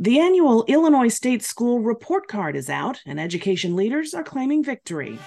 The 0.00 0.18
annual 0.18 0.64
Illinois 0.66 1.06
State 1.06 1.44
School 1.44 1.78
Report 1.78 2.26
Card 2.26 2.56
is 2.56 2.68
out, 2.68 3.00
and 3.06 3.20
education 3.20 3.76
leaders 3.76 4.12
are 4.12 4.24
claiming 4.24 4.64
victory. 4.64 5.20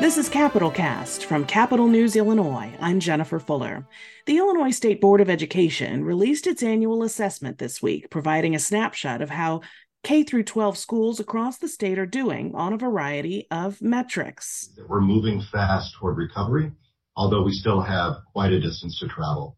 This 0.00 0.18
is 0.18 0.28
Capitol 0.28 0.72
Cast 0.72 1.24
from 1.24 1.46
Capitol 1.46 1.86
News 1.86 2.16
Illinois. 2.16 2.74
I'm 2.80 2.98
Jennifer 2.98 3.38
Fuller. 3.38 3.86
The 4.26 4.38
Illinois 4.38 4.72
State 4.72 5.00
Board 5.00 5.20
of 5.20 5.30
Education 5.30 6.02
released 6.02 6.48
its 6.48 6.64
annual 6.64 7.04
assessment 7.04 7.58
this 7.58 7.80
week, 7.80 8.10
providing 8.10 8.56
a 8.56 8.58
snapshot 8.58 9.22
of 9.22 9.30
how 9.30 9.60
K 10.02 10.24
through 10.24 10.42
12 10.42 10.76
schools 10.76 11.20
across 11.20 11.58
the 11.58 11.68
state 11.68 11.96
are 11.96 12.06
doing 12.06 12.56
on 12.56 12.72
a 12.72 12.76
variety 12.76 13.46
of 13.52 13.80
metrics. 13.80 14.70
We're 14.88 15.00
moving 15.00 15.40
fast 15.52 15.94
toward 15.94 16.16
recovery, 16.16 16.72
although 17.14 17.44
we 17.44 17.52
still 17.52 17.82
have 17.82 18.16
quite 18.32 18.50
a 18.50 18.60
distance 18.60 18.98
to 18.98 19.06
travel. 19.06 19.56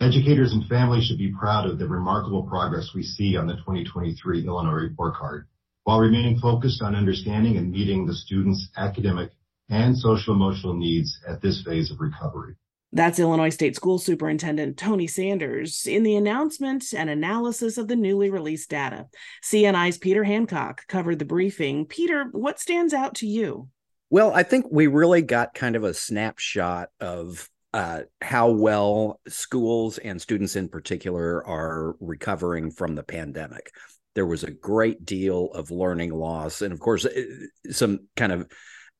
Educators 0.00 0.54
and 0.54 0.66
families 0.66 1.04
should 1.04 1.18
be 1.18 1.30
proud 1.38 1.66
of 1.68 1.78
the 1.78 1.86
remarkable 1.86 2.42
progress 2.44 2.94
we 2.94 3.02
see 3.02 3.36
on 3.36 3.46
the 3.46 3.56
2023 3.56 4.46
Illinois 4.46 4.72
Report 4.72 5.14
Card, 5.14 5.46
while 5.84 6.00
remaining 6.00 6.38
focused 6.38 6.80
on 6.80 6.94
understanding 6.94 7.58
and 7.58 7.70
meeting 7.70 8.06
the 8.06 8.14
students' 8.14 8.70
academic 8.78 9.30
and 9.68 9.94
social 9.94 10.32
emotional 10.32 10.72
needs 10.72 11.20
at 11.28 11.42
this 11.42 11.62
phase 11.66 11.90
of 11.90 12.00
recovery. 12.00 12.54
That's 12.92 13.18
Illinois 13.18 13.50
State 13.50 13.76
School 13.76 13.98
Superintendent 13.98 14.78
Tony 14.78 15.06
Sanders 15.06 15.86
in 15.86 16.02
the 16.02 16.16
announcement 16.16 16.94
and 16.96 17.10
analysis 17.10 17.76
of 17.76 17.86
the 17.86 17.94
newly 17.94 18.30
released 18.30 18.70
data. 18.70 19.06
CNI's 19.44 19.98
Peter 19.98 20.24
Hancock 20.24 20.86
covered 20.86 21.18
the 21.18 21.26
briefing. 21.26 21.84
Peter, 21.84 22.30
what 22.32 22.58
stands 22.58 22.94
out 22.94 23.16
to 23.16 23.26
you? 23.26 23.68
Well, 24.08 24.32
I 24.32 24.44
think 24.44 24.64
we 24.70 24.86
really 24.86 25.20
got 25.20 25.52
kind 25.52 25.76
of 25.76 25.84
a 25.84 25.92
snapshot 25.92 26.88
of 27.00 27.49
uh, 27.72 28.00
how 28.20 28.50
well 28.50 29.20
schools 29.28 29.98
and 29.98 30.20
students 30.20 30.56
in 30.56 30.68
particular 30.68 31.46
are 31.46 31.96
recovering 32.00 32.70
from 32.70 32.94
the 32.94 33.02
pandemic. 33.02 33.70
There 34.14 34.26
was 34.26 34.42
a 34.42 34.50
great 34.50 35.04
deal 35.04 35.50
of 35.52 35.70
learning 35.70 36.12
loss, 36.12 36.62
and 36.62 36.72
of 36.72 36.80
course, 36.80 37.06
uh, 37.06 37.22
some 37.70 38.08
kind 38.16 38.32
of 38.32 38.50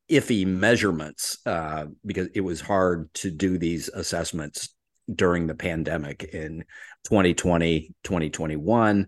iffy 0.09 0.47
measurements 0.47 1.39
uh, 1.47 1.87
because 2.05 2.29
it 2.35 2.41
was 2.41 2.61
hard 2.61 3.13
to 3.15 3.31
do 3.31 3.59
these 3.59 3.89
assessments 3.89 4.75
during 5.13 5.47
the 5.47 5.55
pandemic 5.55 6.23
in 6.33 6.65
2020, 7.05 7.93
2021. 8.05 9.07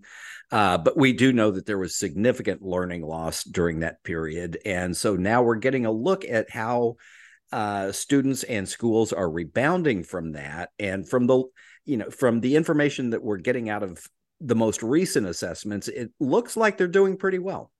Uh, 0.50 0.78
but 0.78 0.96
we 0.96 1.12
do 1.12 1.32
know 1.32 1.50
that 1.50 1.66
there 1.66 1.78
was 1.78 1.96
significant 1.96 2.62
learning 2.62 3.02
loss 3.02 3.44
during 3.44 3.80
that 3.80 4.02
period. 4.02 4.58
And 4.64 4.96
so 4.96 5.16
now 5.16 5.42
we're 5.42 5.56
getting 5.56 5.86
a 5.86 5.92
look 5.92 6.24
at 6.24 6.50
how 6.50 6.96
uh, 7.52 7.92
students 7.92 8.42
and 8.44 8.68
schools 8.68 9.12
are 9.12 9.30
rebounding 9.30 10.02
from 10.02 10.32
that 10.32 10.70
and 10.78 11.08
from 11.08 11.26
the 11.26 11.44
you 11.84 11.96
know 11.96 12.10
from 12.10 12.40
the 12.40 12.56
information 12.56 13.10
that 13.10 13.22
we're 13.22 13.38
getting 13.38 13.68
out 13.68 13.82
of 13.82 14.04
the 14.40 14.54
most 14.54 14.82
recent 14.82 15.26
assessments 15.26 15.88
it 15.88 16.10
looks 16.18 16.56
like 16.56 16.76
they're 16.76 16.88
doing 16.88 17.16
pretty 17.16 17.38
well 17.38 17.70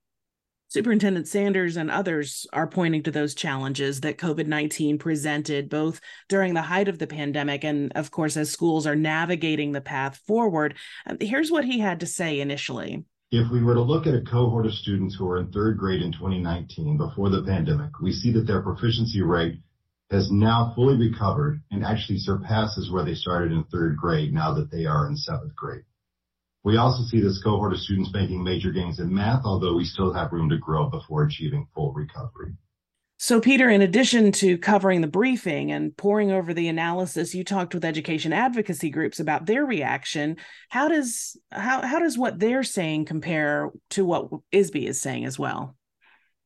Superintendent 0.73 1.27
Sanders 1.27 1.77
and 1.77 1.91
others 1.91 2.47
are 2.51 2.65
pointing 2.65 3.03
to 3.03 3.11
those 3.11 3.35
challenges 3.35 4.01
that 4.01 4.17
COVID 4.17 4.47
19 4.47 4.97
presented 4.97 5.69
both 5.69 6.01
during 6.29 6.55
the 6.55 6.63
height 6.63 6.87
of 6.87 6.97
the 6.97 7.05
pandemic 7.05 7.63
and, 7.63 7.91
of 7.93 8.09
course, 8.09 8.35
as 8.37 8.49
schools 8.49 8.87
are 8.87 8.95
navigating 8.95 9.71
the 9.71 9.81
path 9.81 10.19
forward. 10.25 10.75
Here's 11.19 11.51
what 11.51 11.63
he 11.63 11.77
had 11.77 11.99
to 11.99 12.07
say 12.07 12.39
initially. 12.39 13.05
If 13.35 13.51
we 13.51 13.63
were 13.63 13.73
to 13.73 13.81
look 13.81 14.05
at 14.05 14.13
a 14.13 14.21
cohort 14.21 14.67
of 14.67 14.75
students 14.75 15.15
who 15.15 15.25
were 15.25 15.39
in 15.39 15.51
third 15.51 15.79
grade 15.79 16.03
in 16.03 16.11
2019 16.11 16.97
before 16.97 17.31
the 17.31 17.41
pandemic, 17.41 17.99
we 17.99 18.11
see 18.11 18.31
that 18.33 18.45
their 18.45 18.61
proficiency 18.61 19.23
rate 19.23 19.59
has 20.11 20.31
now 20.31 20.71
fully 20.75 20.95
recovered 20.97 21.63
and 21.71 21.83
actually 21.83 22.19
surpasses 22.19 22.91
where 22.91 23.03
they 23.03 23.15
started 23.15 23.51
in 23.51 23.63
third 23.63 23.97
grade 23.97 24.31
now 24.31 24.53
that 24.53 24.69
they 24.69 24.85
are 24.85 25.07
in 25.07 25.17
seventh 25.17 25.55
grade. 25.55 25.81
We 26.63 26.77
also 26.77 27.01
see 27.05 27.21
this 27.21 27.41
cohort 27.43 27.73
of 27.73 27.79
students 27.79 28.13
making 28.13 28.43
major 28.43 28.71
gains 28.71 28.99
in 28.99 29.11
math, 29.11 29.45
although 29.45 29.75
we 29.77 29.85
still 29.85 30.13
have 30.13 30.31
room 30.31 30.49
to 30.49 30.59
grow 30.59 30.91
before 30.91 31.23
achieving 31.23 31.67
full 31.73 31.91
recovery. 31.91 32.53
So, 33.17 33.39
Peter, 33.39 33.69
in 33.69 33.81
addition 33.81 34.31
to 34.33 34.57
covering 34.57 35.01
the 35.01 35.07
briefing 35.07 35.71
and 35.71 35.95
poring 35.95 36.31
over 36.31 36.53
the 36.53 36.67
analysis, 36.67 37.33
you 37.33 37.43
talked 37.43 37.73
with 37.73 37.85
education 37.85 38.33
advocacy 38.33 38.89
groups 38.89 39.19
about 39.19 39.45
their 39.45 39.65
reaction. 39.65 40.37
How 40.69 40.89
does 40.89 41.37
how 41.51 41.85
how 41.85 41.99
does 41.99 42.17
what 42.17 42.39
they're 42.39 42.63
saying 42.63 43.05
compare 43.05 43.71
to 43.91 44.03
what 44.03 44.29
ISB 44.51 44.87
is 44.87 44.99
saying 44.99 45.25
as 45.25 45.39
well? 45.39 45.75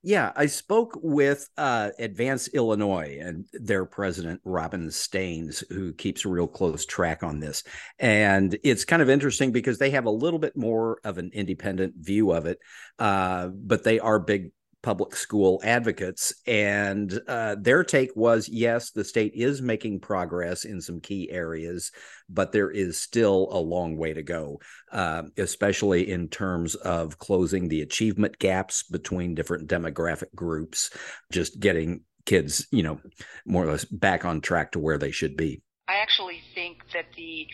Yeah, 0.03 0.31
I 0.35 0.45
spoke 0.45 0.97
with 1.01 1.49
uh, 1.57 1.89
Advance 1.97 2.47
Illinois 2.49 3.17
and 3.19 3.45
their 3.51 3.83
president, 3.83 4.39
Robin 4.45 4.89
Steans, 4.91 5.63
who 5.69 5.91
keeps 5.91 6.23
a 6.23 6.29
real 6.29 6.47
close 6.47 6.85
track 6.85 7.23
on 7.23 7.39
this. 7.39 7.63
And 7.99 8.57
it's 8.63 8.85
kind 8.85 9.01
of 9.01 9.09
interesting 9.09 9.51
because 9.51 9.79
they 9.79 9.89
have 9.89 10.05
a 10.05 10.11
little 10.11 10.39
bit 10.39 10.55
more 10.55 10.99
of 11.03 11.17
an 11.17 11.31
independent 11.33 11.95
view 11.97 12.31
of 12.31 12.45
it, 12.45 12.59
uh, 12.99 13.47
but 13.47 13.83
they 13.83 13.99
are 13.99 14.19
big 14.19 14.51
public 14.83 15.15
school 15.15 15.59
advocates. 15.63 16.33
And 16.45 17.19
uh, 17.27 17.55
their 17.59 17.83
take 17.83 18.15
was 18.15 18.47
yes, 18.47 18.91
the 18.91 19.03
state 19.03 19.33
is 19.35 19.61
making 19.61 19.99
progress 19.99 20.65
in 20.65 20.81
some 20.81 20.99
key 20.99 21.29
areas, 21.31 21.91
but 22.29 22.51
there 22.51 22.69
is 22.69 22.99
still 22.99 23.49
a 23.51 23.59
long 23.59 23.97
way 23.97 24.13
to 24.13 24.23
go, 24.23 24.59
uh, 24.91 25.23
especially 25.37 26.09
in 26.09 26.29
terms 26.29 26.75
of 26.75 27.17
closing 27.17 27.67
the 27.67 27.81
achievement 27.81 28.39
gaps 28.39 28.83
between 28.83 29.35
different 29.35 29.67
demographic 29.67 30.33
groups, 30.35 30.89
just 31.31 31.59
getting 31.59 32.01
kids, 32.25 32.67
you 32.71 32.83
know, 32.83 32.99
more 33.45 33.63
or 33.63 33.71
less 33.71 33.85
back 33.85 34.25
on 34.25 34.41
track 34.41 34.71
to 34.73 34.79
where 34.79 34.97
they 34.97 35.11
should 35.11 35.35
be. 35.35 35.61
I 35.87 35.95
actually 36.01 36.41
think 36.53 36.79
that 36.93 37.05
the 37.15 37.47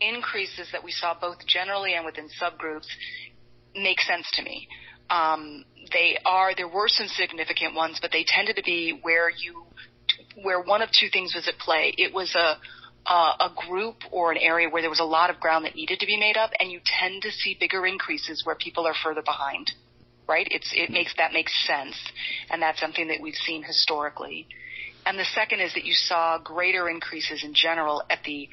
increases 0.00 0.68
that 0.72 0.84
we 0.84 0.92
saw 0.92 1.14
both 1.18 1.44
generally 1.46 1.94
and 1.94 2.04
within 2.04 2.28
subgroups 2.40 2.86
make 3.74 4.00
sense 4.00 4.30
to 4.34 4.42
me. 4.42 4.68
Um, 5.10 5.64
they 5.92 6.18
are 6.26 6.54
there 6.54 6.68
were 6.68 6.88
some 6.88 7.08
significant 7.08 7.74
ones, 7.74 7.98
but 8.00 8.12
they 8.12 8.24
tended 8.26 8.56
to 8.56 8.62
be 8.62 8.98
where 9.02 9.30
you 9.30 9.64
where 10.42 10.60
one 10.60 10.82
of 10.82 10.90
two 10.90 11.08
things 11.12 11.34
was 11.34 11.48
at 11.48 11.58
play. 11.58 11.94
It 11.96 12.12
was 12.12 12.34
a 12.34 12.58
uh, 13.06 13.32
a 13.40 13.68
group 13.68 13.96
or 14.10 14.32
an 14.32 14.38
area 14.38 14.68
where 14.68 14.82
there 14.82 14.90
was 14.90 15.00
a 15.00 15.04
lot 15.04 15.30
of 15.30 15.40
ground 15.40 15.64
that 15.64 15.74
needed 15.74 16.00
to 16.00 16.06
be 16.06 16.18
made 16.18 16.36
up, 16.36 16.50
and 16.60 16.70
you 16.70 16.80
tend 16.84 17.22
to 17.22 17.30
see 17.30 17.56
bigger 17.58 17.86
increases 17.86 18.42
where 18.44 18.54
people 18.54 18.86
are 18.86 18.94
further 19.02 19.22
behind. 19.22 19.70
Right? 20.28 20.46
It's 20.50 20.70
it 20.74 20.90
makes 20.90 21.14
that 21.16 21.32
makes 21.32 21.52
sense, 21.66 21.96
and 22.50 22.60
that's 22.60 22.78
something 22.78 23.08
that 23.08 23.18
we've 23.22 23.34
seen 23.34 23.62
historically. 23.62 24.46
And 25.06 25.18
the 25.18 25.24
second 25.24 25.60
is 25.60 25.72
that 25.72 25.84
you 25.84 25.94
saw 25.94 26.38
greater 26.38 26.86
increases 26.86 27.42
in 27.42 27.54
general 27.54 28.02
at 28.10 28.22
the 28.24 28.48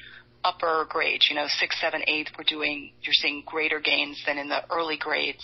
upper 0.46 0.86
grades, 0.88 1.26
you 1.28 1.34
know, 1.34 1.46
six, 1.48 1.80
seven, 1.80 2.02
eight, 2.06 2.30
we're 2.38 2.44
doing, 2.44 2.92
you're 3.02 3.12
seeing 3.12 3.42
greater 3.44 3.80
gains 3.80 4.22
than 4.26 4.38
in 4.38 4.48
the 4.48 4.60
early 4.70 4.96
grades, 4.96 5.42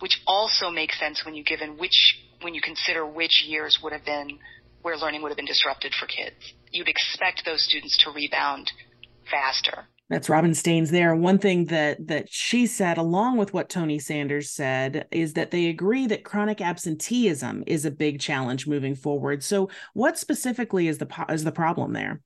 which 0.00 0.20
also 0.26 0.70
makes 0.70 0.98
sense 0.98 1.24
when 1.24 1.34
you 1.34 1.44
given 1.44 1.78
which, 1.78 2.18
when 2.40 2.52
you 2.52 2.60
consider 2.60 3.06
which 3.06 3.44
years 3.46 3.78
would 3.82 3.92
have 3.92 4.04
been 4.04 4.38
where 4.82 4.96
learning 4.96 5.22
would 5.22 5.28
have 5.28 5.36
been 5.36 5.46
disrupted 5.46 5.94
for 5.94 6.06
kids. 6.06 6.54
You'd 6.72 6.88
expect 6.88 7.44
those 7.44 7.62
students 7.62 7.96
to 8.04 8.10
rebound 8.10 8.72
faster. 9.30 9.86
That's 10.10 10.28
Robin 10.28 10.54
Steans 10.54 10.90
there. 10.90 11.14
One 11.14 11.38
thing 11.38 11.66
that 11.66 12.08
that 12.08 12.26
she 12.28 12.66
said, 12.66 12.98
along 12.98 13.38
with 13.38 13.54
what 13.54 13.70
Tony 13.70 13.98
Sanders 13.98 14.50
said, 14.50 15.06
is 15.10 15.32
that 15.34 15.52
they 15.52 15.68
agree 15.68 16.06
that 16.08 16.24
chronic 16.24 16.60
absenteeism 16.60 17.64
is 17.66 17.86
a 17.86 17.90
big 17.90 18.20
challenge 18.20 18.66
moving 18.66 18.94
forward. 18.94 19.42
So, 19.42 19.70
what 19.94 20.18
specifically 20.18 20.86
is 20.86 20.98
the 20.98 21.08
is 21.30 21.44
the 21.44 21.52
problem 21.52 21.94
there? 21.94 22.20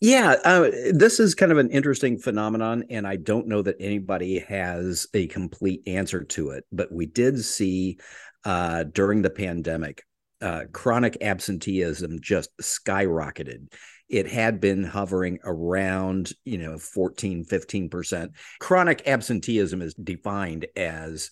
Yeah, 0.00 0.36
uh, 0.44 0.70
this 0.92 1.20
is 1.20 1.34
kind 1.34 1.52
of 1.52 1.58
an 1.58 1.70
interesting 1.70 2.18
phenomenon, 2.18 2.84
and 2.88 3.06
I 3.06 3.16
don't 3.16 3.46
know 3.46 3.60
that 3.60 3.76
anybody 3.78 4.38
has 4.38 5.06
a 5.12 5.26
complete 5.26 5.82
answer 5.86 6.24
to 6.24 6.50
it. 6.50 6.64
But 6.72 6.90
we 6.90 7.04
did 7.04 7.44
see 7.44 7.98
uh, 8.44 8.84
during 8.84 9.20
the 9.20 9.28
pandemic, 9.28 10.02
uh, 10.40 10.64
chronic 10.72 11.18
absenteeism 11.20 12.18
just 12.22 12.50
skyrocketed. 12.62 13.72
It 14.08 14.26
had 14.26 14.58
been 14.58 14.84
hovering 14.84 15.38
around, 15.44 16.32
you 16.46 16.56
know, 16.56 16.78
14, 16.78 17.44
15%. 17.44 18.30
Chronic 18.58 19.06
absenteeism 19.06 19.82
is 19.82 19.92
defined 19.92 20.66
as 20.76 21.28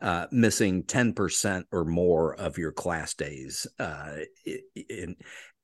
uh, 0.00 0.26
missing 0.30 0.82
10% 0.84 1.64
or 1.72 1.84
more 1.84 2.34
of 2.34 2.58
your 2.58 2.72
class 2.72 3.14
days. 3.14 3.66
Uh, 3.78 4.16
in, 4.74 5.16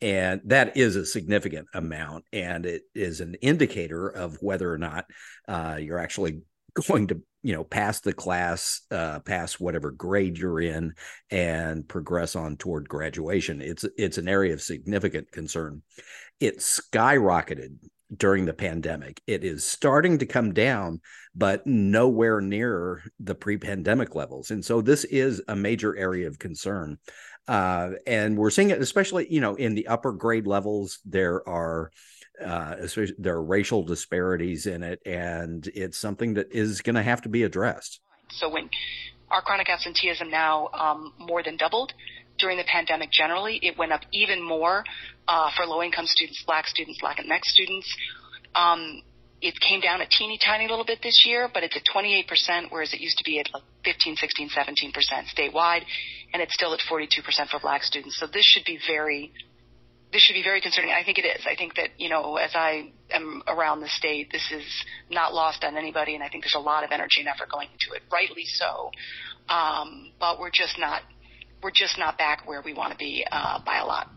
and 0.02 0.40
that 0.44 0.76
is 0.76 0.96
a 0.96 1.06
significant 1.06 1.66
amount 1.74 2.24
and 2.32 2.66
it 2.66 2.82
is 2.94 3.20
an 3.20 3.34
indicator 3.40 4.08
of 4.08 4.36
whether 4.42 4.70
or 4.70 4.78
not 4.78 5.06
uh, 5.48 5.78
you're 5.80 5.98
actually 5.98 6.40
going 6.88 7.06
to 7.06 7.22
you 7.42 7.54
know 7.54 7.64
pass 7.64 8.00
the 8.00 8.12
class 8.12 8.82
uh, 8.90 9.20
pass 9.20 9.58
whatever 9.58 9.90
grade 9.90 10.36
you're 10.36 10.60
in 10.60 10.92
and 11.30 11.88
progress 11.88 12.36
on 12.36 12.56
toward 12.56 12.88
graduation 12.88 13.62
it's 13.62 13.84
it's 13.96 14.18
an 14.18 14.28
area 14.28 14.52
of 14.52 14.60
significant 14.60 15.30
concern 15.32 15.82
it 16.40 16.58
skyrocketed 16.58 17.76
during 18.14 18.44
the 18.44 18.54
pandemic. 18.54 19.22
It 19.26 19.44
is 19.44 19.64
starting 19.64 20.18
to 20.18 20.26
come 20.26 20.52
down 20.52 21.00
but 21.34 21.66
nowhere 21.66 22.40
near 22.40 23.02
the 23.20 23.34
pre-pandemic 23.34 24.14
levels. 24.14 24.50
And 24.50 24.64
so 24.64 24.80
this 24.80 25.04
is 25.04 25.42
a 25.48 25.56
major 25.56 25.96
area 25.96 26.26
of 26.28 26.38
concern. 26.38 26.98
Uh, 27.48 27.90
and 28.06 28.36
we're 28.36 28.50
seeing 28.50 28.70
it 28.70 28.80
especially 28.82 29.26
you 29.32 29.40
know 29.40 29.54
in 29.54 29.74
the 29.74 29.86
upper 29.86 30.12
grade 30.12 30.46
levels 30.46 30.98
there 31.04 31.46
are 31.48 31.90
Uh, 32.36 32.76
there 33.18 33.36
are 33.36 33.42
racial 33.42 33.82
disparities 33.82 34.66
in 34.66 34.82
it, 34.82 35.00
and 35.06 35.68
it's 35.74 35.96
something 35.96 36.34
that 36.34 36.52
is 36.52 36.82
going 36.82 36.94
to 36.94 37.02
have 37.02 37.22
to 37.22 37.30
be 37.30 37.44
addressed. 37.44 38.00
So 38.28 38.50
when 38.50 38.68
our 39.30 39.40
chronic 39.40 39.70
absenteeism 39.70 40.28
now 40.28 40.68
um, 40.74 41.14
more 41.18 41.42
than 41.42 41.56
doubled 41.56 41.94
during 42.38 42.58
the 42.58 42.64
pandemic 42.64 43.10
generally, 43.10 43.58
it 43.62 43.78
went 43.78 43.92
up 43.92 44.02
even 44.12 44.42
more 44.42 44.84
uh, 45.28 45.50
for 45.56 45.66
low 45.66 45.82
income 45.82 46.06
students, 46.06 46.42
black 46.46 46.66
students, 46.66 47.00
Latinx 47.02 47.42
students. 47.44 47.94
Um, 48.54 49.02
it 49.42 49.54
came 49.60 49.80
down 49.80 50.00
a 50.00 50.06
teeny 50.06 50.38
tiny 50.42 50.66
little 50.68 50.84
bit 50.84 51.00
this 51.02 51.24
year, 51.26 51.48
but 51.52 51.62
it's 51.62 51.76
at 51.76 51.82
28%, 51.84 52.70
whereas 52.70 52.92
it 52.94 53.00
used 53.00 53.18
to 53.18 53.24
be 53.24 53.38
at 53.38 53.46
like 53.52 53.62
15, 53.84 54.16
16, 54.16 54.48
17% 54.50 54.92
statewide, 55.36 55.82
and 56.32 56.42
it's 56.42 56.54
still 56.54 56.72
at 56.72 56.80
42% 56.90 57.48
for 57.48 57.60
black 57.60 57.82
students. 57.82 58.18
So 58.18 58.26
this 58.26 58.44
should 58.44 58.64
be 58.64 58.78
very, 58.86 59.32
this 60.12 60.22
should 60.22 60.34
be 60.34 60.42
very 60.42 60.60
concerning. 60.62 60.92
I 60.92 61.04
think 61.04 61.18
it 61.18 61.26
is. 61.26 61.44
I 61.46 61.54
think 61.54 61.74
that, 61.74 61.90
you 61.98 62.08
know, 62.08 62.36
as 62.36 62.52
I 62.54 62.92
am 63.10 63.42
around 63.46 63.80
the 63.80 63.88
state, 63.88 64.32
this 64.32 64.50
is 64.50 64.64
not 65.10 65.34
lost 65.34 65.64
on 65.64 65.76
anybody, 65.76 66.14
and 66.14 66.24
I 66.24 66.28
think 66.28 66.44
there's 66.44 66.54
a 66.56 66.58
lot 66.58 66.82
of 66.82 66.90
energy 66.90 67.20
and 67.20 67.28
effort 67.28 67.50
going 67.50 67.68
into 67.72 67.94
it, 67.94 68.02
rightly 68.10 68.44
so. 68.46 68.90
Um, 69.48 70.12
but 70.18 70.40
we're 70.40 70.50
just 70.50 70.78
not, 70.78 71.02
we're 71.62 71.70
just 71.70 71.98
not 71.98 72.18
back 72.18 72.46
where 72.48 72.62
we 72.62 72.72
want 72.72 72.92
to 72.92 72.98
be 72.98 73.24
uh, 73.30 73.58
by 73.64 73.78
a 73.78 73.84
lot. 73.84 74.10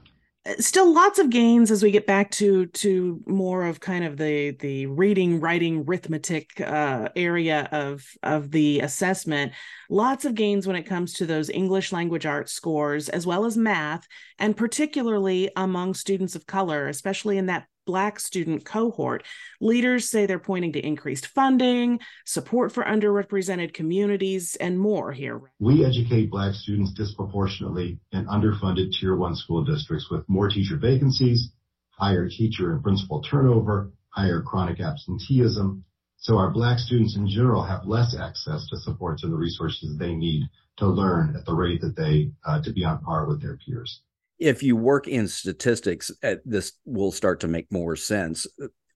Still 0.59 0.93
lots 0.93 1.19
of 1.19 1.29
gains 1.29 1.69
as 1.69 1.83
we 1.83 1.91
get 1.91 2.07
back 2.07 2.31
to 2.31 2.65
to 2.67 3.21
more 3.27 3.65
of 3.65 3.81
kind 3.81 4.05
of 4.05 4.17
the 4.17 4.51
the 4.51 4.85
reading 4.87 5.39
writing 5.41 5.83
arithmetic 5.85 6.59
uh, 6.61 7.09
area 7.15 7.67
of 7.71 8.05
of 8.23 8.49
the 8.51 8.79
assessment. 8.79 9.51
Lots 9.89 10.25
of 10.25 10.35
gains 10.35 10.65
when 10.65 10.77
it 10.77 10.83
comes 10.83 11.13
to 11.15 11.25
those 11.25 11.49
english 11.49 11.91
language 11.91 12.25
arts 12.25 12.53
scores 12.53 13.09
as 13.09 13.27
well 13.27 13.45
as 13.45 13.57
math 13.57 14.07
and 14.39 14.55
particularly 14.55 15.49
among 15.55 15.93
students 15.93 16.35
of 16.35 16.45
color 16.45 16.87
especially 16.87 17.37
in 17.37 17.47
that 17.47 17.67
Black 17.89 18.19
student 18.19 18.63
cohort. 18.65 19.23
Leaders 19.59 20.11
say 20.11 20.27
they're 20.27 20.37
pointing 20.37 20.73
to 20.73 20.79
increased 20.79 21.25
funding, 21.25 21.99
support 22.23 22.71
for 22.71 22.83
underrepresented 22.83 23.73
communities, 23.73 24.55
and 24.57 24.77
more 24.77 25.11
here. 25.11 25.41
We 25.57 25.83
educate 25.83 26.29
Black 26.29 26.53
students 26.53 26.93
disproportionately 26.93 27.97
in 28.11 28.27
underfunded 28.27 28.91
Tier 28.91 29.15
1 29.15 29.35
school 29.35 29.63
districts 29.63 30.07
with 30.11 30.29
more 30.29 30.49
teacher 30.49 30.77
vacancies, 30.77 31.51
higher 31.89 32.29
teacher 32.29 32.73
and 32.73 32.83
principal 32.83 33.23
turnover, 33.23 33.91
higher 34.09 34.43
chronic 34.43 34.79
absenteeism. 34.79 35.83
So 36.17 36.37
our 36.37 36.51
Black 36.51 36.77
students 36.77 37.15
in 37.15 37.27
general 37.27 37.63
have 37.63 37.87
less 37.87 38.15
access 38.15 38.67
to 38.67 38.77
supports 38.77 39.23
and 39.23 39.33
the 39.33 39.37
resources 39.37 39.97
they 39.97 40.13
need 40.13 40.47
to 40.77 40.85
learn 40.85 41.35
at 41.35 41.43
the 41.47 41.55
rate 41.55 41.81
that 41.81 41.95
they 41.95 42.29
uh, 42.45 42.61
to 42.61 42.71
be 42.71 42.85
on 42.85 42.99
par 42.99 43.25
with 43.25 43.41
their 43.41 43.57
peers 43.57 44.01
if 44.39 44.63
you 44.63 44.75
work 44.75 45.07
in 45.07 45.27
statistics, 45.27 46.11
uh, 46.23 46.35
this 46.45 46.73
will 46.85 47.11
start 47.11 47.41
to 47.41 47.47
make 47.47 47.71
more 47.71 47.95
sense. 47.95 48.47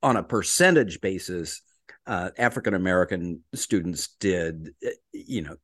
On 0.01 0.15
a 0.15 0.23
percentage 0.23 1.01
basis, 1.01 1.61
uh, 2.07 2.31
African 2.37 2.73
American 2.73 3.41
students 3.53 4.09
did, 4.19 4.73
uh, 4.85 4.89
you 5.11 5.41
know, 5.43 5.55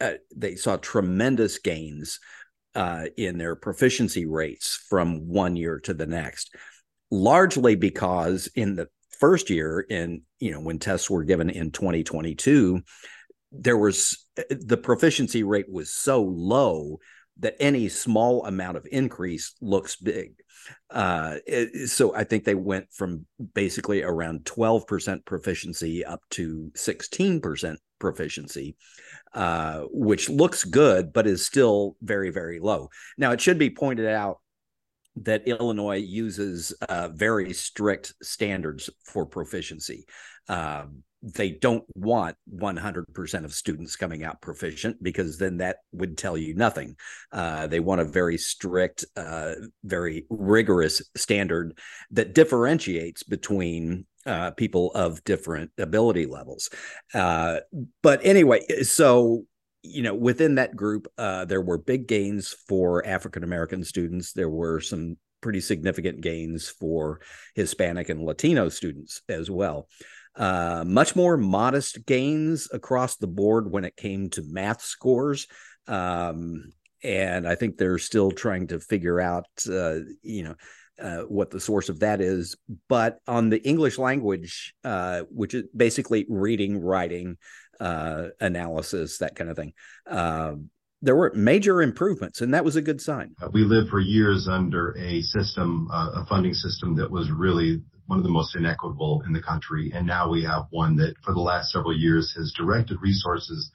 uh, 0.00 0.14
they 0.34 0.56
saw 0.56 0.76
tremendous 0.76 1.58
gains 1.58 2.18
uh, 2.74 3.06
in 3.16 3.38
their 3.38 3.56
proficiency 3.56 4.26
rates 4.26 4.84
from 4.90 5.28
one 5.28 5.56
year 5.56 5.80
to 5.80 5.94
the 5.94 6.06
next, 6.06 6.54
largely 7.10 7.74
because 7.74 8.48
in 8.54 8.76
the 8.76 8.88
first 9.18 9.48
year, 9.48 9.80
in 9.80 10.22
you 10.38 10.50
know, 10.50 10.60
when 10.60 10.78
tests 10.78 11.08
were 11.08 11.24
given 11.24 11.48
in 11.48 11.70
2022, 11.70 12.82
there 13.52 13.78
was 13.78 14.26
uh, 14.38 14.42
the 14.50 14.76
proficiency 14.76 15.42
rate 15.42 15.70
was 15.70 15.90
so 15.90 16.22
low 16.22 16.98
that 17.40 17.56
any 17.60 17.88
small 17.88 18.44
amount 18.46 18.76
of 18.76 18.86
increase 18.90 19.54
looks 19.60 19.96
big. 19.96 20.34
Uh, 20.90 21.36
it, 21.46 21.88
so 21.88 22.14
I 22.14 22.24
think 22.24 22.44
they 22.44 22.54
went 22.54 22.92
from 22.92 23.26
basically 23.54 24.02
around 24.02 24.44
12% 24.44 25.24
proficiency 25.24 26.04
up 26.04 26.20
to 26.30 26.70
16% 26.74 27.76
proficiency, 27.98 28.76
uh, 29.34 29.82
which 29.90 30.28
looks 30.28 30.64
good, 30.64 31.12
but 31.12 31.26
is 31.26 31.44
still 31.44 31.96
very, 32.02 32.30
very 32.30 32.58
low. 32.58 32.88
Now, 33.18 33.32
it 33.32 33.40
should 33.40 33.58
be 33.58 33.70
pointed 33.70 34.06
out 34.06 34.38
that 35.16 35.48
Illinois 35.48 35.96
uses 35.96 36.72
uh, 36.88 37.08
very 37.08 37.52
strict 37.52 38.14
standards 38.22 38.90
for 39.04 39.24
proficiency. 39.24 40.04
Um, 40.48 41.02
they 41.34 41.50
don't 41.50 41.84
want 41.96 42.36
100% 42.54 43.44
of 43.44 43.52
students 43.52 43.96
coming 43.96 44.22
out 44.22 44.40
proficient 44.40 45.02
because 45.02 45.38
then 45.38 45.56
that 45.56 45.78
would 45.92 46.16
tell 46.16 46.38
you 46.38 46.54
nothing. 46.54 46.94
Uh, 47.32 47.66
they 47.66 47.80
want 47.80 48.00
a 48.00 48.04
very 48.04 48.38
strict, 48.38 49.04
uh, 49.16 49.52
very 49.82 50.24
rigorous 50.30 51.02
standard 51.16 51.76
that 52.12 52.34
differentiates 52.34 53.24
between 53.24 54.06
uh, 54.24 54.52
people 54.52 54.92
of 54.94 55.22
different 55.24 55.72
ability 55.78 56.26
levels. 56.26 56.70
Uh, 57.12 57.58
but 58.02 58.20
anyway, 58.24 58.60
so 58.82 59.44
you 59.82 60.02
know, 60.02 60.14
within 60.14 60.56
that 60.56 60.74
group, 60.74 61.06
uh, 61.16 61.44
there 61.44 61.60
were 61.60 61.78
big 61.78 62.08
gains 62.08 62.54
for 62.66 63.06
African 63.06 63.44
American 63.44 63.84
students. 63.84 64.32
There 64.32 64.50
were 64.50 64.80
some 64.80 65.16
pretty 65.40 65.60
significant 65.60 66.20
gains 66.20 66.68
for 66.68 67.20
Hispanic 67.54 68.08
and 68.08 68.24
Latino 68.24 68.68
students 68.68 69.22
as 69.28 69.48
well. 69.48 69.88
Uh, 70.36 70.84
much 70.86 71.16
more 71.16 71.36
modest 71.36 72.04
gains 72.04 72.68
across 72.72 73.16
the 73.16 73.26
board 73.26 73.70
when 73.70 73.84
it 73.84 73.96
came 73.96 74.28
to 74.28 74.42
math 74.42 74.82
scores. 74.82 75.46
Um, 75.88 76.72
and 77.02 77.48
I 77.48 77.54
think 77.54 77.76
they're 77.76 77.98
still 77.98 78.30
trying 78.30 78.66
to 78.68 78.80
figure 78.80 79.20
out, 79.20 79.46
uh, 79.70 80.00
you 80.22 80.44
know, 80.44 80.54
uh, 81.00 81.22
what 81.22 81.50
the 81.50 81.60
source 81.60 81.88
of 81.88 82.00
that 82.00 82.20
is. 82.20 82.56
But 82.88 83.18
on 83.26 83.48
the 83.48 83.62
English 83.66 83.98
language, 83.98 84.74
uh, 84.84 85.22
which 85.30 85.54
is 85.54 85.64
basically 85.74 86.26
reading, 86.28 86.78
writing, 86.78 87.36
uh, 87.80 88.28
analysis, 88.40 89.18
that 89.18 89.36
kind 89.36 89.50
of 89.50 89.56
thing, 89.56 89.72
um, 90.06 90.70
there 91.02 91.14
were 91.14 91.32
major 91.34 91.82
improvements, 91.82 92.40
and 92.40 92.54
that 92.54 92.64
was 92.64 92.76
a 92.76 92.82
good 92.82 93.00
sign. 93.00 93.34
We 93.52 93.64
lived 93.64 93.90
for 93.90 94.00
years 94.00 94.48
under 94.48 94.96
a 94.98 95.20
system, 95.20 95.88
uh, 95.92 96.22
a 96.22 96.26
funding 96.26 96.54
system 96.54 96.96
that 96.96 97.10
was 97.10 97.30
really 97.30 97.82
one 98.06 98.18
of 98.18 98.24
the 98.24 98.30
most 98.30 98.56
inequitable 98.56 99.22
in 99.26 99.32
the 99.32 99.42
country. 99.42 99.92
And 99.94 100.06
now 100.06 100.30
we 100.30 100.44
have 100.44 100.66
one 100.70 100.96
that 100.96 101.14
for 101.24 101.32
the 101.32 101.40
last 101.40 101.70
several 101.70 101.96
years 101.96 102.34
has 102.36 102.54
directed 102.56 102.98
resources 103.00 103.70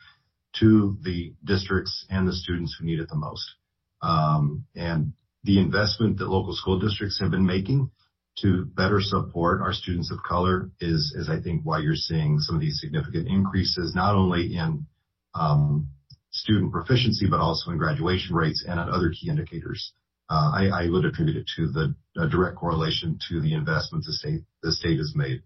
to 0.60 0.98
the 1.01 1.33
districts 1.44 2.06
and 2.10 2.28
the 2.28 2.33
students 2.33 2.75
who 2.78 2.86
need 2.86 3.00
it 3.00 3.10
the 3.10 3.16
most. 3.16 3.56
Um, 4.01 4.66
and 4.75 5.13
the 5.44 5.60
investment 5.60 6.18
that 6.18 6.30
local 6.30 6.54
school 6.56 6.80
districts 6.80 7.19
have 7.19 7.31
been 7.31 7.45
making 7.45 7.92
to 8.39 8.66
better 8.66 9.00
support 9.01 9.62
our 9.62 9.74
students 9.74 10.12
of 10.12 10.24
color 10.24 10.72
is, 10.80 11.13
is 11.18 11.30
I 11.30 11.42
think 11.42 11.62
why 11.63 11.80
you're 11.80 11.95
seeing 11.95 12.39
some 12.39 12.56
of 12.56 12.62
these 12.62 12.80
significant 12.80 13.28
increases, 13.28 13.94
not 13.94 14.16
only 14.16 14.56
in 14.56 14.85
um, 15.33 15.90
student 16.31 16.71
proficiency, 16.71 17.28
but 17.30 17.40
also 17.40 17.71
in 17.71 17.78
graduation 17.78 18.35
rates 18.35 18.64
and 18.68 18.80
on 18.80 18.90
other 18.90 19.09
key 19.09 19.30
indicators. 19.30 19.94
Uh, 20.30 20.52
I, 20.56 20.83
I, 20.83 20.90
would 20.90 21.04
attribute 21.04 21.35
it 21.35 21.50
to 21.57 21.68
the 21.68 21.94
direct 22.15 22.57
correlation 22.57 23.19
to 23.30 23.41
the 23.41 23.53
investments 23.53 24.07
the 24.07 24.13
state 24.13 24.41
the 24.63 24.71
state 24.71 24.97
has 24.97 25.13
made. 25.15 25.41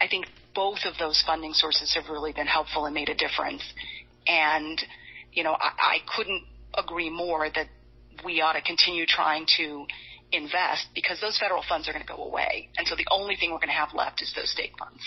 I 0.00 0.08
think 0.08 0.26
both 0.54 0.80
of 0.84 0.94
those 0.98 1.22
funding 1.26 1.52
sources 1.52 1.94
have 1.94 2.10
really 2.10 2.32
been 2.32 2.46
helpful 2.46 2.86
and 2.86 2.94
made 2.94 3.08
a 3.08 3.14
difference. 3.14 3.62
And 4.26 4.82
you 5.32 5.44
know, 5.44 5.52
I, 5.52 5.72
I 5.78 5.98
couldn't 6.16 6.44
agree 6.74 7.10
more 7.10 7.48
that 7.48 7.66
we 8.24 8.40
ought 8.40 8.54
to 8.54 8.62
continue 8.62 9.06
trying 9.06 9.46
to 9.58 9.86
invest 10.32 10.88
because 10.94 11.20
those 11.20 11.38
federal 11.38 11.62
funds 11.68 11.88
are 11.88 11.92
going 11.92 12.04
to 12.04 12.12
go 12.12 12.24
away. 12.24 12.68
And 12.76 12.86
so 12.86 12.96
the 12.96 13.06
only 13.10 13.36
thing 13.36 13.50
we're 13.50 13.58
going 13.58 13.68
to 13.68 13.74
have 13.74 13.94
left 13.94 14.22
is 14.22 14.32
those 14.34 14.50
state 14.50 14.72
funds. 14.78 15.00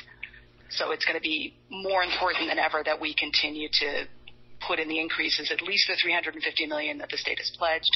So 0.69 0.91
it's 0.91 1.05
going 1.05 1.17
to 1.17 1.21
be 1.21 1.55
more 1.69 2.03
important 2.03 2.49
than 2.49 2.59
ever 2.59 2.83
that 2.85 3.01
we 3.01 3.15
continue 3.17 3.69
to 3.71 4.05
put 4.67 4.79
in 4.79 4.87
the 4.87 4.99
increases, 4.99 5.51
at 5.51 5.61
least 5.61 5.87
the 5.87 5.97
350 6.01 6.65
million 6.67 6.97
that 6.99 7.09
the 7.09 7.17
state 7.17 7.37
has 7.39 7.51
pledged. 7.57 7.91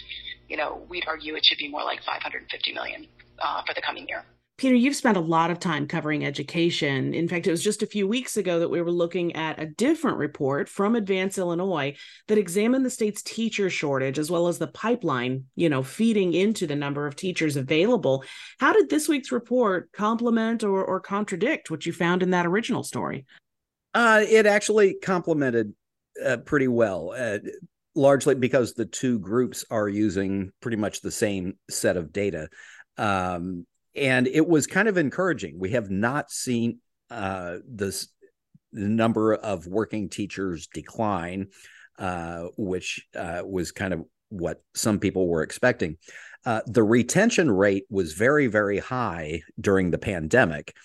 You 0.50 0.58
know, 0.58 0.86
we'd 0.90 1.06
argue 1.08 1.36
it 1.36 1.46
should 1.46 1.58
be 1.58 1.70
more 1.70 1.84
like 1.84 2.04
550 2.04 2.74
million 2.74 3.08
uh, 3.40 3.62
for 3.66 3.74
the 3.74 3.82
coming 3.82 4.08
year. 4.08 4.26
Peter, 4.60 4.76
you've 4.76 4.96
spent 4.96 5.16
a 5.16 5.22
lot 5.22 5.52
of 5.52 5.60
time 5.60 5.88
covering 5.88 6.26
education. 6.26 7.14
In 7.14 7.30
fact, 7.30 7.48
it 7.48 7.52
was 7.52 7.64
just 7.64 7.82
a 7.82 7.88
few 7.88 8.06
weeks 8.06 8.36
ago 8.36 8.60
that 8.60 8.68
we 8.68 8.82
were 8.82 8.92
looking 8.92 9.34
at 9.38 9.58
a 9.58 9.66
different 9.66 10.18
report 10.18 10.68
from 10.68 10.98
Advance 10.98 11.38
Illinois 11.38 11.96
that 12.28 12.38
examined 12.38 12.86
the 12.86 12.90
state's 12.90 13.22
teacher 13.22 13.70
shortage 13.70 14.20
as 14.20 14.30
well 14.30 14.50
as 14.50 14.58
the 14.58 14.68
pipeline, 14.68 15.46
you 15.56 15.70
know, 15.70 15.82
feeding 15.82 16.34
into 16.34 16.68
the 16.68 16.76
number 16.76 17.08
of 17.08 17.16
teachers 17.16 17.56
available. 17.56 18.26
How 18.60 18.74
did 18.74 18.90
this 18.90 19.08
week's 19.08 19.32
report 19.32 19.94
complement 19.94 20.62
or, 20.66 20.84
or 20.84 21.00
contradict 21.00 21.72
what 21.72 21.86
you 21.86 21.94
found 21.94 22.22
in 22.22 22.32
that 22.32 22.46
original 22.46 22.84
story? 22.84 23.26
Uh, 23.94 24.26
it 24.28 24.46
actually 24.46 24.96
complemented 24.96 25.74
uh, 26.24 26.36
pretty 26.36 26.68
well, 26.68 27.14
uh, 27.18 27.40
largely 27.96 28.36
because 28.36 28.74
the 28.74 28.86
two 28.86 29.20
groups 29.20 29.66
are 29.70 29.90
using 29.90 30.52
pretty 30.62 30.78
much 30.78 31.02
the 31.02 31.12
same 31.12 31.58
set 31.70 31.98
of 31.98 32.14
data. 32.14 32.50
Um, 32.98 33.66
and 33.96 34.28
it 34.28 34.48
was 34.48 34.68
kind 34.68 34.88
of 34.88 34.98
encouraging. 34.98 35.60
We 35.60 35.72
have 35.72 35.90
not 35.90 36.32
seen 36.32 36.80
uh, 37.10 37.58
this 37.68 38.08
the 38.72 38.88
number 38.88 39.34
of 39.34 39.66
working 39.66 40.10
teachers 40.10 40.68
decline, 40.68 41.48
uh, 41.98 42.46
which 42.56 43.06
uh, 43.16 43.42
was 43.44 43.72
kind 43.72 43.94
of 43.94 44.04
what 44.30 44.62
some 44.76 45.00
people 45.00 45.28
were 45.28 45.42
expecting. 45.42 45.98
Uh, 46.46 46.62
the 46.68 46.84
retention 46.84 47.50
rate 47.50 47.86
was 47.90 48.14
very, 48.14 48.48
very 48.48 48.78
high 48.78 49.42
during 49.60 49.92
the 49.92 49.98
pandemic, 49.98 50.76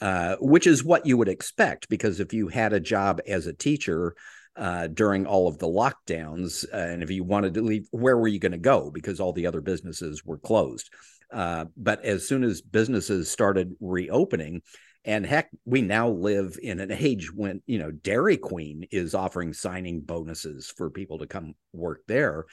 uh, 0.00 0.36
which 0.40 0.66
is 0.66 0.82
what 0.82 1.06
you 1.06 1.16
would 1.16 1.28
expect 1.28 1.88
because 1.88 2.18
if 2.18 2.32
you 2.32 2.48
had 2.48 2.72
a 2.72 2.80
job 2.80 3.20
as 3.28 3.46
a 3.46 3.52
teacher 3.52 4.14
uh, 4.58 4.88
during 4.88 5.24
all 5.24 5.46
of 5.46 5.58
the 5.58 5.68
lockdowns, 5.68 6.64
uh, 6.72 6.76
and 6.76 7.02
if 7.02 7.10
you 7.10 7.24
wanted 7.24 7.54
to 7.54 7.62
leave, 7.62 7.86
where 7.92 8.18
were 8.18 8.28
you 8.28 8.40
going 8.40 8.52
to 8.52 8.58
go? 8.58 8.90
Because 8.90 9.20
all 9.20 9.32
the 9.32 9.46
other 9.46 9.60
businesses 9.60 10.24
were 10.24 10.38
closed. 10.38 10.90
Uh, 11.32 11.66
but 11.76 12.04
as 12.04 12.26
soon 12.26 12.42
as 12.42 12.60
businesses 12.60 13.30
started 13.30 13.74
reopening, 13.80 14.62
and 15.04 15.24
heck, 15.24 15.48
we 15.64 15.80
now 15.80 16.08
live 16.08 16.58
in 16.62 16.80
an 16.80 16.90
age 16.90 17.32
when, 17.32 17.62
you 17.66 17.78
know, 17.78 17.90
Dairy 17.90 18.36
Queen 18.36 18.86
is 18.90 19.14
offering 19.14 19.52
signing 19.52 20.00
bonuses 20.00 20.72
for 20.76 20.90
people 20.90 21.18
to 21.18 21.26
come 21.26 21.54
work 21.72 22.02
there. 22.08 22.44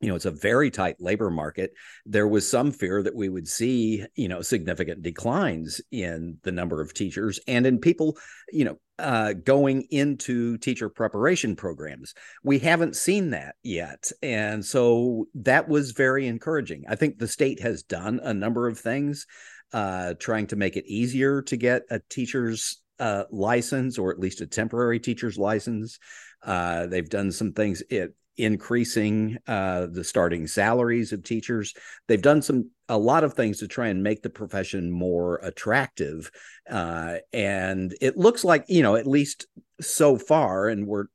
You 0.00 0.08
know 0.08 0.14
it's 0.14 0.24
a 0.24 0.30
very 0.30 0.70
tight 0.70 0.96
labor 0.98 1.30
market 1.30 1.72
there 2.06 2.26
was 2.26 2.48
some 2.48 2.72
fear 2.72 3.02
that 3.02 3.14
we 3.14 3.28
would 3.28 3.46
see 3.46 4.04
you 4.14 4.28
know 4.28 4.40
significant 4.40 5.02
declines 5.02 5.80
in 5.90 6.38
the 6.42 6.52
number 6.52 6.80
of 6.80 6.94
teachers 6.94 7.38
and 7.46 7.66
in 7.66 7.78
people 7.78 8.16
you 8.50 8.64
know 8.64 8.78
uh, 8.98 9.32
going 9.32 9.86
into 9.90 10.58
teacher 10.58 10.90
preparation 10.90 11.56
programs. 11.56 12.12
We 12.42 12.58
haven't 12.58 12.96
seen 12.96 13.30
that 13.30 13.56
yet 13.62 14.10
and 14.22 14.64
so 14.64 15.26
that 15.34 15.68
was 15.68 15.92
very 15.92 16.26
encouraging. 16.26 16.84
I 16.88 16.96
think 16.96 17.18
the 17.18 17.28
state 17.28 17.60
has 17.60 17.82
done 17.82 18.20
a 18.22 18.34
number 18.34 18.68
of 18.68 18.78
things 18.78 19.26
uh, 19.72 20.14
trying 20.18 20.46
to 20.48 20.56
make 20.56 20.76
it 20.76 20.86
easier 20.86 21.42
to 21.42 21.56
get 21.56 21.82
a 21.90 22.00
teacher's 22.10 22.82
uh, 22.98 23.24
license 23.30 23.98
or 23.98 24.10
at 24.10 24.18
least 24.18 24.40
a 24.40 24.46
temporary 24.46 25.00
teacher's 25.00 25.38
license. 25.38 25.98
Uh, 26.42 26.86
they've 26.86 27.08
done 27.08 27.30
some 27.32 27.52
things 27.52 27.82
it 27.90 28.14
increasing 28.44 29.38
uh, 29.46 29.86
the 29.86 30.04
starting 30.04 30.46
salaries 30.46 31.12
of 31.12 31.22
teachers. 31.22 31.74
They've 32.06 32.20
done 32.20 32.42
some 32.42 32.70
a 32.88 32.98
lot 32.98 33.22
of 33.22 33.34
things 33.34 33.58
to 33.58 33.68
try 33.68 33.88
and 33.88 34.02
make 34.02 34.22
the 34.22 34.30
profession 34.30 34.90
more 34.90 35.36
attractive, 35.36 36.30
uh, 36.68 37.16
and 37.32 37.94
it 38.00 38.16
looks 38.16 38.44
like 38.44 38.64
you 38.68 38.82
know 38.82 38.96
at 38.96 39.06
least 39.06 39.46
so 39.80 40.16
far, 40.16 40.68
and 40.68 40.86
we're 40.86 41.06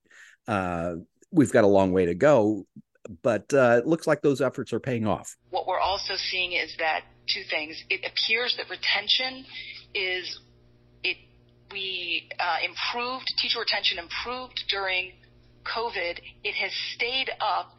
uh, 0.47 0.95
we've 1.31 1.51
got 1.51 1.63
a 1.63 1.67
long 1.67 1.91
way 1.91 2.05
to 2.05 2.15
go. 2.15 2.65
But 3.21 3.53
uh, 3.53 3.77
it 3.79 3.87
looks 3.87 4.07
like 4.07 4.21
those 4.21 4.41
efforts 4.41 4.73
are 4.73 4.79
paying 4.79 5.05
off. 5.05 5.35
What 5.51 5.67
we're 5.67 5.79
also 5.79 6.15
seeing 6.15 6.53
is 6.53 6.75
that 6.79 7.01
two 7.27 7.43
things. 7.49 7.83
It 7.89 8.01
appears 8.05 8.55
that 8.57 8.69
retention 8.69 9.45
is 9.93 10.39
it 11.03 11.17
we 11.71 12.29
uh, 12.39 12.57
improved 12.65 13.31
teacher 13.37 13.59
retention 13.59 13.99
improved 13.99 14.63
during 14.69 15.11
COVID, 15.65 16.19
it 16.43 16.53
has 16.53 16.71
stayed 16.95 17.29
up. 17.41 17.75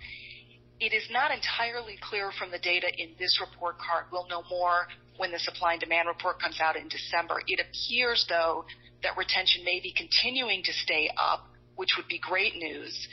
It 0.79 0.93
is 0.93 1.09
not 1.11 1.31
entirely 1.31 1.97
clear 2.03 2.31
from 2.39 2.51
the 2.51 2.59
data 2.59 2.89
in 2.99 3.11
this 3.19 3.41
report 3.41 3.79
card. 3.79 4.07
We'll 4.13 4.29
know 4.29 4.43
more 4.51 4.87
when 5.17 5.33
the 5.33 5.39
supply 5.39 5.73
and 5.73 5.81
demand 5.81 6.09
report 6.09 6.41
comes 6.41 6.61
out 6.61 6.77
in 6.77 6.89
December. 6.89 7.41
It 7.47 7.61
appears, 7.61 8.27
though, 8.29 8.65
that 9.03 9.17
retention 9.17 9.65
may 9.65 9.81
be 9.81 9.93
continuing 9.97 10.63
to 10.65 10.73
stay 10.73 11.11
up, 11.17 11.49
which 11.77 11.91
would 11.97 12.09
be 12.09 12.19
great 12.19 12.57
news. 12.57 13.09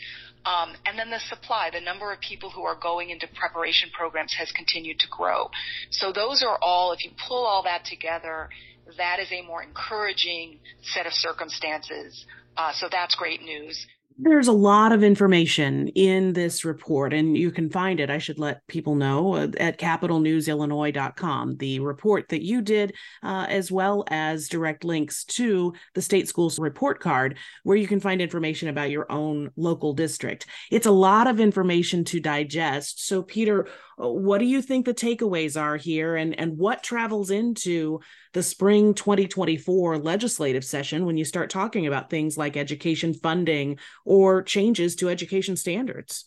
Um, 0.46 0.74
and 0.86 1.00
then 1.00 1.10
the 1.10 1.20
supply, 1.20 1.70
the 1.72 1.80
number 1.80 2.12
of 2.12 2.20
people 2.20 2.50
who 2.50 2.64
are 2.64 2.76
going 2.76 3.12
into 3.12 3.28
preparation 3.34 3.90
programs 3.98 4.36
has 4.38 4.52
continued 4.52 5.00
to 5.00 5.08
grow. 5.08 5.50
So 5.90 6.12
those 6.12 6.44
are 6.44 6.58
all, 6.62 6.92
if 6.92 7.04
you 7.06 7.12
pull 7.28 7.46
all 7.46 7.64
that 7.64 7.86
together, 7.86 8.50
that 8.98 9.20
is 9.20 9.32
a 9.32 9.42
more 9.42 9.64
encouraging 9.64 10.60
set 10.82 11.06
of 11.06 11.14
circumstances. 11.14 12.26
Uh, 12.58 12.74
so 12.74 12.90
that's 12.92 13.16
great 13.16 13.42
news. 13.42 13.88
There's 14.18 14.48
a 14.48 14.54
lot 14.54 14.92
of 14.92 15.04
information 15.04 15.88
in 15.90 16.34
this 16.34 16.64
report, 16.64 17.14
and 17.14 17.38
you 17.38 17.52
can 17.52 17.70
find 17.70 18.00
it. 18.00 18.10
I 18.10 18.18
should 18.18 18.38
let 18.38 18.66
people 18.68 18.96
know 18.96 19.36
uh, 19.36 19.48
at 19.58 19.80
capitolnewsillinois.com. 19.80 21.58
The 21.58 21.80
report 21.80 22.30
that 22.30 22.44
you 22.44 22.62
did, 22.62 22.94
uh, 23.24 23.48
as 23.50 23.72
well 23.72 24.04
as 24.10 24.50
direct 24.50 24.84
links 24.84 25.24
to 25.26 25.74
the 25.96 26.02
state 26.02 26.28
schools 26.28 26.60
report 26.60 27.00
card, 27.00 27.38
where 27.64 27.78
you 27.78 27.88
can 27.88 28.00
find 28.00 28.22
information 28.22 28.70
about 28.70 28.92
your 28.92 29.12
own 29.12 29.52
local 29.56 29.94
district. 29.94 30.46
It's 30.70 30.88
a 30.88 30.92
lot 30.92 31.28
of 31.28 31.40
information 31.40 32.04
to 32.06 32.20
digest. 32.20 33.08
So, 33.08 33.24
Peter, 33.24 33.68
what 33.98 34.40
do 34.40 34.46
you 34.46 34.62
think 34.62 34.86
the 34.86 34.94
takeaways 34.94 35.60
are 35.60 35.78
here, 35.78 36.16
and 36.16 36.38
and 36.40 36.58
what 36.58 36.84
travels 36.84 37.30
into 37.30 38.00
the 38.34 38.44
spring 38.44 38.94
2024 38.94 39.98
legislative 39.98 40.64
session 40.64 41.06
when 41.06 41.18
you 41.18 41.26
start 41.26 41.50
talking 41.50 41.88
about 41.88 42.10
things 42.10 42.38
like 42.38 42.58
education 42.58 43.14
funding 43.14 43.78
or 44.06 44.42
changes 44.42 44.96
to 44.98 45.10
education 45.10 45.56
standards? 45.56 46.26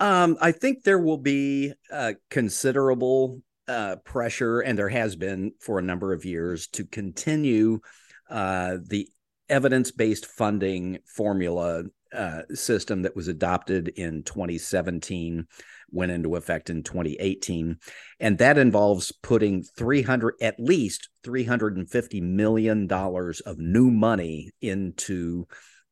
Um, 0.00 0.38
I 0.40 0.52
think 0.52 0.82
there 0.82 0.98
will 0.98 1.18
be 1.18 1.72
uh, 1.92 2.14
considerable 2.30 3.42
uh, 3.68 3.96
pressure, 4.04 4.60
and 4.60 4.78
there 4.78 4.88
has 4.88 5.14
been 5.14 5.52
for 5.60 5.78
a 5.78 5.82
number 5.82 6.12
of 6.12 6.24
years, 6.24 6.66
to 6.68 6.84
continue 6.84 7.80
uh, 8.28 8.78
the 8.82 9.08
evidence 9.48 9.90
based 9.90 10.26
funding 10.26 10.98
formula 11.04 11.84
uh, 12.12 12.42
system 12.54 13.02
that 13.02 13.16
was 13.16 13.28
adopted 13.28 13.88
in 13.88 14.22
2017 14.22 15.46
went 15.92 16.12
into 16.12 16.36
effect 16.36 16.70
in 16.70 16.82
2018 16.82 17.76
and 18.20 18.38
that 18.38 18.58
involves 18.58 19.12
putting 19.22 19.62
300 19.62 20.34
at 20.40 20.58
least 20.58 21.08
350 21.24 22.20
million 22.20 22.86
dollars 22.86 23.40
of 23.40 23.58
new 23.58 23.90
money 23.90 24.50
into 24.60 25.46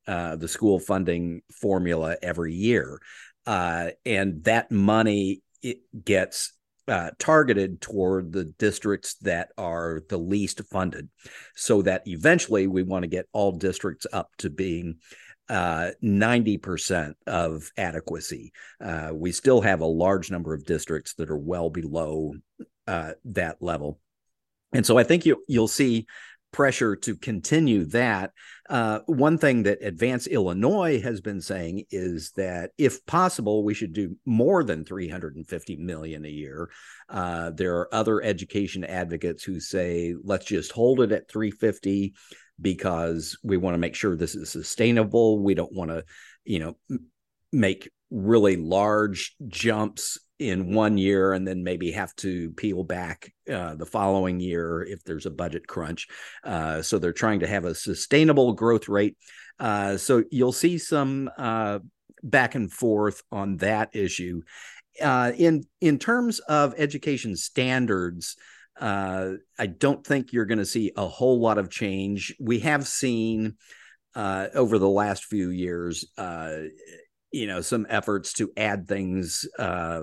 uh, 0.09 0.37
the 0.37 0.49
school 0.49 0.79
funding 0.79 1.43
formula 1.53 2.17
every 2.23 2.55
year. 2.55 2.99
Uh, 3.47 3.91
and 4.07 4.43
that 4.45 4.71
money 4.71 5.43
it 5.63 5.81
gets 6.05 6.53
uh, 6.89 7.11
targeted 7.19 7.81
toward 7.81 8.33
the 8.33 8.45
districts 8.45 9.17
that 9.17 9.51
are 9.59 10.01
the 10.09 10.17
least 10.17 10.63
funded 10.71 11.09
so 11.55 11.83
that 11.83 12.03
eventually 12.07 12.67
we 12.67 12.83
want 12.83 13.03
to 13.03 13.09
get 13.09 13.27
all 13.33 13.53
districts 13.53 14.07
up 14.13 14.31
to 14.39 14.49
being 14.49 14.97
uh, 15.49 15.91
90% 16.03 17.15
of 17.27 17.71
adequacy. 17.77 18.53
Uh, 18.81 19.11
we 19.13 19.33
still 19.33 19.61
have 19.61 19.81
a 19.81 19.87
large 19.87 20.31
number 20.31 20.55
of 20.55 20.65
districts 20.65 21.15
that 21.15 21.31
are 21.31 21.39
well 21.39 21.71
below 21.71 22.35
uh, 22.87 23.13
that 23.25 23.63
level. 23.63 23.99
And 24.73 24.85
so 24.85 24.99
I 24.99 25.05
think 25.05 25.25
you, 25.25 25.43
you'll 25.49 25.69
see 25.69 26.07
pressure 26.53 26.97
to 26.97 27.17
continue 27.17 27.85
that. 27.87 28.33
Uh, 28.69 29.01
one 29.07 29.39
thing 29.39 29.63
that 29.65 29.83
Advance 29.83 30.27
Illinois 30.27 31.01
has 31.01 31.21
been 31.21 31.41
saying 31.41 31.85
is 31.91 32.33
that 32.37 32.71
if 32.79 33.05
possible, 33.07 33.65
we 33.65 33.75
should 33.75 33.93
do 33.93 34.17
more 34.25 34.65
than 34.65 34.85
350 34.85 35.77
million 35.77 36.25
a 36.25 36.29
year. 36.29 36.71
Uh, 37.09 37.51
there 37.51 37.77
are 37.77 37.95
other 37.95 38.23
education 38.23 38.85
advocates 38.85 39.45
who 39.45 39.61
say, 39.61 40.15
let's 40.23 40.47
just 40.47 40.73
hold 40.73 41.01
it 41.01 41.13
at 41.13 41.31
350 41.31 42.15
because 42.61 43.39
we 43.43 43.57
want 43.57 43.75
to 43.75 43.79
make 43.79 43.95
sure 43.95 44.17
this 44.17 44.35
is 44.35 44.51
sustainable. 44.51 45.43
We 45.43 45.55
don't 45.55 45.73
want 45.73 45.91
to, 45.91 46.05
you 46.45 46.59
know, 46.59 46.99
make 47.53 47.91
really 48.11 48.57
large 48.57 49.35
jumps 49.47 50.19
in 50.39 50.73
one 50.73 50.97
year 50.97 51.33
and 51.33 51.47
then 51.47 51.65
maybe 51.65 51.91
have 51.93 52.15
to 52.17 52.51
peel 52.53 52.85
back 52.85 53.33
uh, 53.53 53.75
the 53.75 53.87
following 53.87 54.39
year 54.39 54.83
if 54.83 55.03
there's 55.05 55.27
a 55.27 55.31
budget 55.31 55.67
crunch. 55.67 56.07
Uh, 56.45 56.81
so 56.81 56.99
they're 56.99 57.13
trying 57.13 57.41
to 57.41 57.47
have 57.47 57.65
a 57.65 57.75
sustainable 57.75 58.53
growth 58.53 58.89
rate. 58.89 59.17
Uh, 59.59 59.97
so 59.97 60.23
you'll 60.31 60.53
see 60.53 60.79
some 60.79 61.29
uh, 61.39 61.81
back 62.23 62.55
and 62.55 62.73
forth 62.73 63.23
on 63.33 63.57
that 63.59 63.95
issue. 63.95 64.43
Uh, 65.03 65.33
in 65.37 65.65
in 65.81 65.99
terms 65.99 66.41
of 66.41 66.75
education 66.77 67.37
standards, 67.37 68.37
uh, 68.81 69.33
I 69.59 69.67
don't 69.67 70.07
think 70.07 70.33
you're 70.33 70.47
going 70.47 70.59
to 70.59 70.67
see 70.67 70.93
a 70.97 71.07
whole 71.07 71.41
lot 71.41 71.59
of 71.59 71.71
change. 71.71 72.35
We 72.39 72.61
have 72.61 72.87
seen 72.87 73.55
over 74.15 74.79
the 74.79 74.89
last 74.89 75.27
few 75.27 75.51
years 75.51 76.05
you 77.31 77.47
know 77.47 77.61
some 77.61 77.87
efforts 77.89 78.33
to 78.35 78.51
add 78.57 78.89
things 78.89 79.47
uh, 79.59 80.03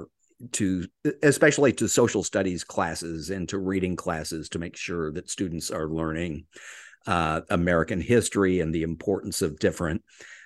to 0.51 0.86
especially 1.24 1.74
to 1.74 1.88
social 1.88 2.24
studies 2.24 2.63
classes 2.63 3.29
and 3.29 3.48
to 3.50 3.58
reading 3.58 3.96
classes 3.96 4.50
to 4.50 4.60
make 4.60 4.75
sure 4.75 5.12
that 5.12 5.29
students 5.29 5.72
are 5.72 5.89
learning 5.89 6.46
uh, 7.08 7.41
American 7.50 8.01
history 8.01 8.60
and 8.60 8.74
the 8.74 8.84
importance 8.84 9.41
of 9.41 9.60
different 9.60 10.03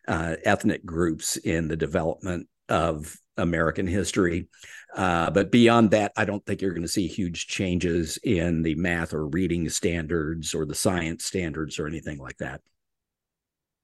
uh, 0.08 0.36
ethnic 0.44 0.86
groups 0.86 1.38
in 1.38 1.68
the 1.68 1.78
development 1.78 2.48
of 2.68 3.18
American 3.38 3.88
history. 3.88 4.48
Uh, 4.96 5.30
but 5.30 5.52
beyond 5.52 5.92
that, 5.92 6.12
I 6.18 6.26
don't 6.26 6.44
think 6.46 6.62
you're 6.62 6.74
going 6.74 6.82
to 6.82 6.88
see 6.88 7.08
huge 7.08 7.48
changes 7.48 8.18
in 8.24 8.64
the 8.64 8.76
math 8.76 9.14
or 9.14 9.28
reading 9.28 9.70
standards 9.70 10.54
or 10.56 10.66
the 10.66 10.76
science 10.76 11.26
standards 11.26 11.80
or 11.80 11.88
anything 11.88 12.18
like 12.18 12.38
that. 12.38 12.62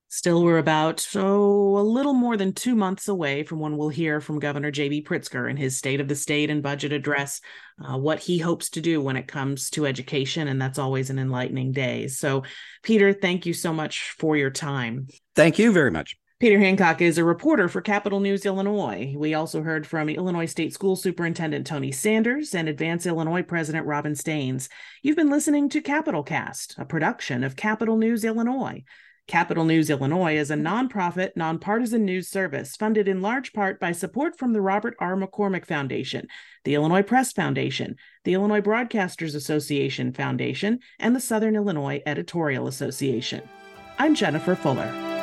Still, 0.07 0.43
we're 0.43 0.59
about 0.59 1.05
oh, 1.15 1.77
a 1.77 1.81
little 1.81 2.13
more 2.13 2.37
than 2.37 2.53
two 2.53 2.75
months 2.75 3.07
away 3.07 3.43
from 3.43 3.59
when 3.59 3.75
we'll 3.75 3.89
hear 3.89 4.21
from 4.21 4.39
Governor 4.39 4.71
J.B. 4.71 5.03
Pritzker 5.03 5.49
in 5.49 5.57
his 5.57 5.77
State 5.77 5.99
of 5.99 6.07
the 6.07 6.15
State 6.15 6.49
and 6.49 6.63
budget 6.63 6.93
address, 6.93 7.41
uh, 7.83 7.97
what 7.97 8.19
he 8.19 8.37
hopes 8.37 8.69
to 8.71 8.81
do 8.81 9.01
when 9.01 9.17
it 9.17 9.27
comes 9.27 9.69
to 9.71 9.85
education. 9.85 10.47
And 10.47 10.61
that's 10.61 10.79
always 10.79 11.09
an 11.09 11.19
enlightening 11.19 11.73
day. 11.73 12.07
So, 12.07 12.43
Peter, 12.81 13.11
thank 13.13 13.45
you 13.45 13.53
so 13.53 13.73
much 13.73 14.15
for 14.17 14.37
your 14.37 14.51
time. 14.51 15.07
Thank 15.35 15.59
you 15.59 15.73
very 15.73 15.91
much. 15.91 16.15
Peter 16.37 16.59
Hancock 16.59 17.01
is 17.01 17.17
a 17.17 17.23
reporter 17.23 17.69
for 17.69 17.79
Capitol 17.79 18.19
News 18.19 18.45
Illinois. 18.45 19.13
We 19.15 19.33
also 19.33 19.61
heard 19.61 19.87
from 19.87 20.09
Illinois 20.09 20.47
State 20.47 20.73
School 20.73 20.97
Superintendent 20.97 21.65
Tony 21.65 21.93
Sanders 21.93 22.53
and 22.53 22.67
Advance 22.67 23.05
Illinois 23.05 23.41
President 23.41 23.87
Robin 23.87 24.15
Steans. 24.15 24.67
You've 25.01 25.15
been 25.15 25.29
listening 25.29 25.69
to 25.69 25.79
Capitol 25.79 26.23
Cast, 26.23 26.75
a 26.77 26.83
production 26.83 27.45
of 27.45 27.55
Capitol 27.55 27.95
News 27.95 28.25
Illinois. 28.25 28.83
Capitol 29.27 29.63
News 29.63 29.89
Illinois 29.89 30.35
is 30.35 30.51
a 30.51 30.55
nonprofit, 30.55 31.31
nonpartisan 31.37 32.03
news 32.03 32.27
service 32.27 32.75
funded 32.75 33.07
in 33.07 33.21
large 33.21 33.53
part 33.53 33.79
by 33.79 33.93
support 33.93 34.37
from 34.37 34.51
the 34.51 34.61
Robert 34.61 34.95
R. 34.99 35.15
McCormick 35.15 35.65
Foundation, 35.65 36.27
the 36.65 36.75
Illinois 36.75 37.01
Press 37.01 37.31
Foundation, 37.31 37.95
the 38.25 38.33
Illinois 38.33 38.61
Broadcasters 38.61 39.35
Association 39.35 40.11
Foundation, 40.11 40.79
and 40.99 41.15
the 41.15 41.21
Southern 41.21 41.55
Illinois 41.55 42.03
Editorial 42.05 42.67
Association. 42.67 43.41
I'm 43.97 44.15
Jennifer 44.15 44.53
Fuller. 44.53 45.14